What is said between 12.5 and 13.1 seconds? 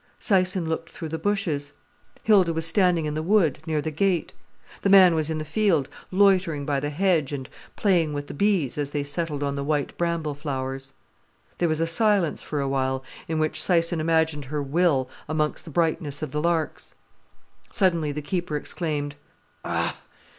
a while,